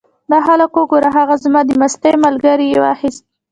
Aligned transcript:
دا 0.31 0.39
خلک 0.47 0.71
وګوره! 0.75 1.09
هغه 1.17 1.35
زما 1.43 1.61
د 1.65 1.71
مستۍ 1.81 2.13
ملګری 2.25 2.67
یې 2.71 2.79
واخیست. 2.83 3.23